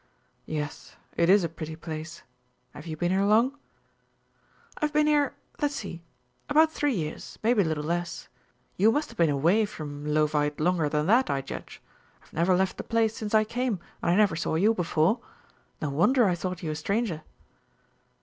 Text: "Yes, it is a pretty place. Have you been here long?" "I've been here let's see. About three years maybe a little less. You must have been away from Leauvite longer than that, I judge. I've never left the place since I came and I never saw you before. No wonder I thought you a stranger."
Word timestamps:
"Yes, 0.47 0.95
it 1.15 1.29
is 1.29 1.43
a 1.43 1.47
pretty 1.47 1.75
place. 1.75 2.23
Have 2.73 2.87
you 2.87 2.97
been 2.97 3.11
here 3.11 3.21
long?" 3.23 3.59
"I've 4.79 4.91
been 4.91 5.05
here 5.05 5.35
let's 5.61 5.75
see. 5.75 6.01
About 6.49 6.71
three 6.71 6.95
years 6.95 7.37
maybe 7.43 7.61
a 7.61 7.65
little 7.65 7.83
less. 7.83 8.27
You 8.77 8.91
must 8.91 9.09
have 9.09 9.17
been 9.19 9.29
away 9.29 9.63
from 9.67 10.07
Leauvite 10.07 10.59
longer 10.59 10.89
than 10.89 11.05
that, 11.05 11.29
I 11.29 11.41
judge. 11.41 11.83
I've 12.23 12.33
never 12.33 12.55
left 12.55 12.77
the 12.77 12.83
place 12.83 13.15
since 13.15 13.35
I 13.35 13.43
came 13.43 13.73
and 14.01 14.09
I 14.09 14.15
never 14.15 14.35
saw 14.35 14.55
you 14.55 14.73
before. 14.73 15.19
No 15.83 15.91
wonder 15.91 16.25
I 16.27 16.33
thought 16.33 16.63
you 16.63 16.71
a 16.71 16.75
stranger." 16.75 17.21